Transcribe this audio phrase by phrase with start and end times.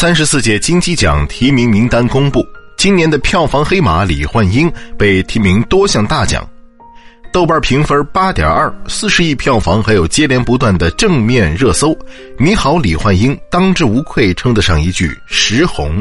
[0.00, 6.48] 三十四届金鸡奖提名名单公布，今年的票房黑马李焕英被提名多项大奖，
[7.32, 11.98] 豆瓣评分八点二，四十亿票房，还有接连不断的正面热搜，
[12.38, 16.00] 你好，李焕英当之无愧称得上一句实红。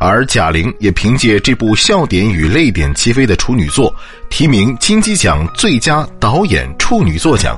[0.00, 3.94] 而贾玲也凭借这部笑点与泪点齐飞的处女作，
[4.28, 7.56] 提名金鸡奖最佳导演处女作奖。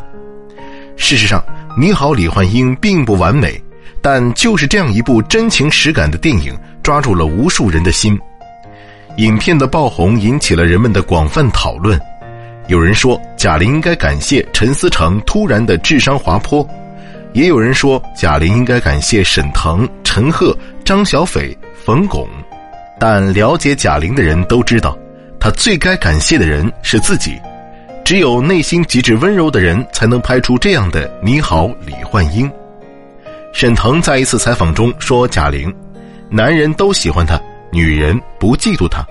[0.99, 1.43] 事实上，
[1.79, 3.59] 你好，李焕英并不完美。
[4.03, 8.19] 但就是这样一部真情实感的电影，抓住了无数人的心。
[9.17, 12.01] 影片的爆红引起了人们的广泛讨论。
[12.69, 16.67] 有人说贾玲应该感谢陈思诚突然的智商滑坡，
[17.33, 22.29] 也有人说贾玲应该感谢沈腾、陈赫、张小斐、冯巩。
[22.99, 24.97] 但了解贾玲的人都知道，
[25.41, 27.37] 她最该感谢的人是自己。
[28.05, 32.49] 只有内心极致温柔的人，才能拍出这样的《你好，李焕英》。
[33.53, 35.75] 沈腾在一次采访中说：“贾玲，
[36.31, 37.41] 男人都喜欢她，
[37.73, 39.05] 女人不嫉妒她，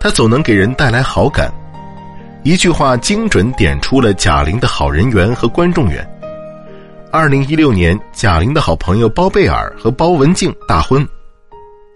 [0.00, 1.52] 她总能给人带来好感。”
[2.42, 6.04] 一句话精准点出了贾玲的好人缘和观众缘。
[7.12, 11.06] 二零一六年，贾玲的好朋友包贝尔和包文婧大婚，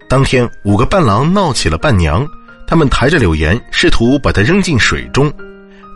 [0.07, 2.25] 当天五个伴郎闹起了伴娘，
[2.67, 5.29] 他们抬着柳岩，试图把她扔进水中。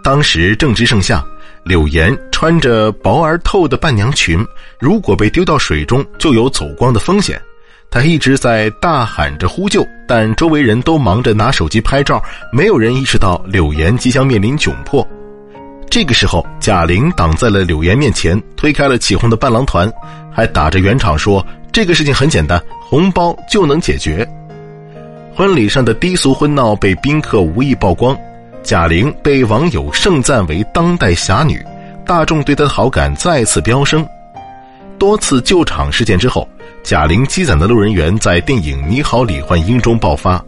[0.04, 1.24] 当时正值盛夏。
[1.64, 4.46] 柳岩穿着薄而透的伴娘裙，
[4.80, 7.40] 如果被丢到水中，就有走光的风险。
[7.90, 15.06] 她一直在大喊着呼救，但周围人都忙着拿手机拍照，没有人意识到柳岩即将面临窘迫。
[15.90, 19.92] 这个时候，贾玲挡在了柳岩面前，推开了起哄的伴郎团，
[20.32, 24.26] 还打着圆场说：“这个事情很简单，红包就能解决。”
[25.36, 28.18] 婚礼上的低俗婚闹被宾客无意曝光。
[28.64, 31.64] 贾玲被网友盛赞为当代侠女，
[32.06, 34.06] 大众对她的好感再次飙升。
[35.00, 36.48] 多次救场事件之后，
[36.84, 40.44] 贾玲积攒的路人缘在电影《你好，李焕英》中爆发。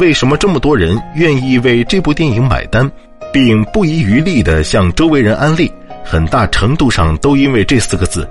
[0.00, 2.90] 为什么这么多人愿意为这部电影买单，
[3.32, 5.70] 并不遗余力地向周围人安利？
[6.04, 8.28] 很大程度上都因为这四个字：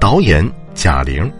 [0.00, 1.30] 导演贾玲。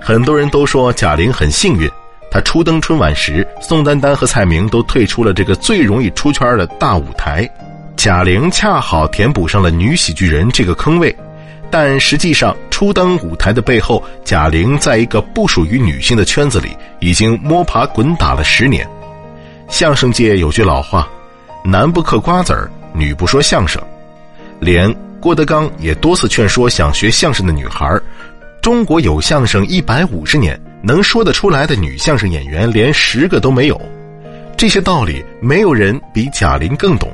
[0.00, 1.90] 很多人都说贾玲很幸运。
[2.30, 7.48] 他初登春晚时，宋丹丹和蔡明都退出了这个最容易出圈的大舞台，
[7.96, 11.14] 贾玲恰好填补上了女喜剧人这个坑位。
[11.70, 18.88] 但实际上，初登舞台的背后，贾玲在一个不属于女性的圈子里已经摸爬滚打了十年。
[19.68, 21.06] 相声界有句老话
[21.62, 23.82] ：“男不嗑瓜子儿，女不说相声。”
[24.60, 28.00] 连郭德纲也多次劝说想学相声的女孩
[28.62, 30.58] 中国有相声一百五十年。
[30.82, 33.80] 能说得出来的女相声演员连十个都没有，
[34.56, 37.10] 这些道理没有人比贾玲更懂。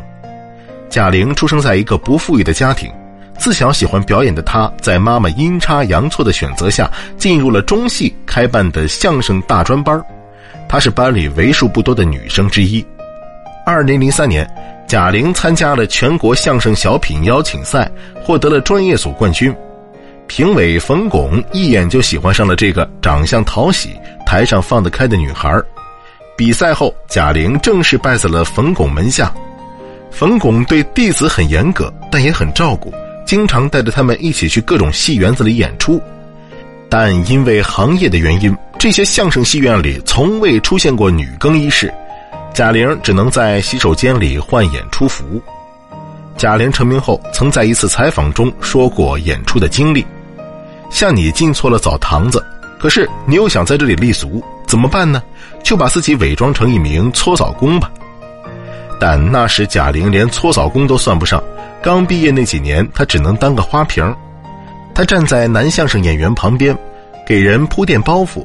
[0.91, 2.93] 贾玲出生在一个不富裕的家庭，
[3.39, 10.01] 自小喜欢表演的她，在妈妈阴差阳错的选择下，进入了中戏开办的相声大专班
[10.69, 12.85] 她是班里为数不多的女生之一。
[13.67, 14.49] 二零零三年，
[14.87, 17.91] 贾玲参加了全国相声小品邀请赛，
[18.23, 19.55] 获得了专业组冠军。
[20.27, 23.91] 评委冯巩一眼就喜欢上了这个长相讨喜、
[24.27, 25.61] 台上放得开的女孩。
[26.37, 29.33] 比赛后，贾玲正式拜在了冯巩门下。
[30.11, 32.93] 冯巩对弟子很严格，但也很照顾，
[33.25, 36.01] 经常带着他们一起去各种戏园子里演出。
[36.89, 41.93] 但因为行业的原因，这些相声戏院里从未出现过女更衣室，
[42.53, 45.41] 贾玲只能在洗手间里换演出服。
[46.37, 50.05] 贾玲成名后，曾在一次采访中说过演出的经历。
[50.91, 52.45] 像你进错了澡堂子，
[52.79, 55.23] 可是你又想在这里立足，怎么办呢？
[55.63, 57.91] 就把自己伪装成一名搓澡工吧。
[59.01, 61.43] 但那时贾玲连搓澡工都算不上，
[61.83, 64.15] 刚毕业那几年，她只能当个花瓶。
[64.95, 66.77] 她站在男相声演员旁边，
[67.27, 68.45] 给人铺垫包袱，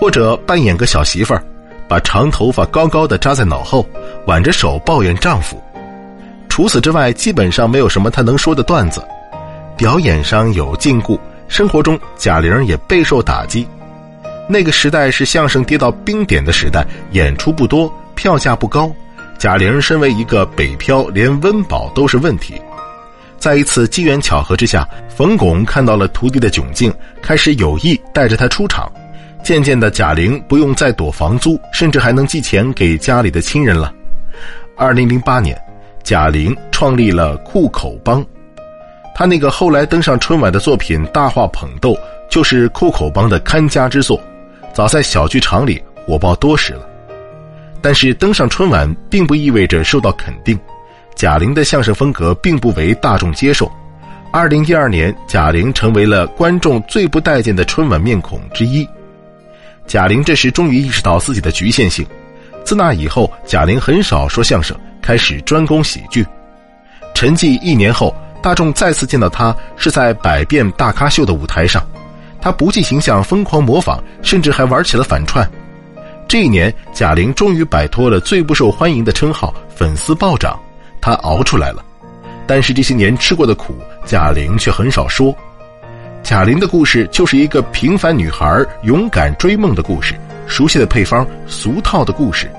[0.00, 1.42] 或者扮演个小媳妇儿，
[1.86, 3.86] 把长头发高高的扎在脑后，
[4.26, 5.62] 挽着手抱怨丈夫。
[6.48, 9.02] 除此之外，基本上没有什么她能说的段子。
[9.76, 11.18] 表演上有禁锢。
[11.48, 13.66] 生活中，贾玲也备受打击。
[14.48, 18.92] 那个时代是相声跌到冰点的时代，演出不多，票价不高。
[19.38, 22.60] 贾玲身为一个北漂，连温饱都是问题。
[23.38, 28.90] 在一次机缘巧合之下，冯巩看到了徒弟的窘境，开始有意带着他出场。
[29.42, 33.92] 渐渐的，贾玲不用再躲房租，甚至还能寄钱给家里的亲人了。
[34.76, 35.60] 二零零八年，
[36.02, 38.24] 贾玲创立了酷口帮。
[39.14, 41.92] 他那个后来登上春晚的作品《大话捧逗》，
[42.28, 44.20] 就是酷口帮的看家之作，
[44.72, 46.84] 早在小剧场里火爆多时了。
[47.80, 50.58] 但是登上春晚并不意味着受到肯定，
[51.14, 53.70] 贾玲的相声风格并不为大众接受。
[54.32, 58.88] 二零一二年，贾玲成为了观众最不待见的春晚面孔之一。
[59.86, 62.04] 贾玲这时终于意识到自己的局限性。
[62.64, 66.26] 自那以后，贾玲很少说相声，开始专攻喜剧。
[67.14, 68.12] 沉寂一年后，
[68.44, 71.82] 大众再次见到她是在《百变大咖秀》的舞台上，
[72.42, 75.50] 她不计形象，疯狂模仿，甚至还玩起了反串。
[76.28, 80.60] 这一年，贾玲终于摆脱了最不受欢迎的称号，粉丝暴涨，
[81.00, 81.82] 她熬出来了。
[82.46, 85.34] 但是这些年吃过的苦，贾玲却很少说。
[86.22, 90.14] 贾玲的故事就是一个平凡女孩勇敢追梦的故事。
[90.46, 92.50] 熟悉的配方，俗套的故事，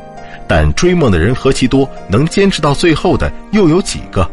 [0.48, 4.28] 但追梦的人何其多，能坚持到最后的又有几个？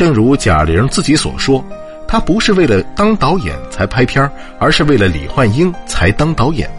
[0.00, 1.62] 正如贾玲自己所说，
[2.08, 4.26] 她不是为了当导演才拍片
[4.58, 6.70] 而是为了李焕英才当导演。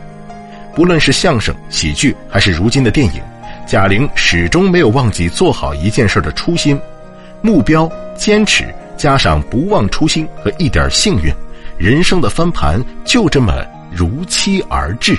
[0.74, 3.22] 不论是相声、喜剧，还是如今的电影，
[3.68, 6.82] 贾玲始终没有忘记做好一件事的初心。
[7.42, 11.32] 目标、坚持，加上不忘初心和一点幸运，
[11.78, 15.16] 人生的翻盘就这么如期而至。